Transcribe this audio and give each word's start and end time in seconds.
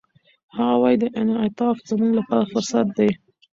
هغه 0.57 0.75
وايي، 0.81 1.07
انعطاف 1.21 1.75
زموږ 1.89 2.11
لپاره 2.19 2.49
فرصت 2.51 2.87
دی. 2.97 3.09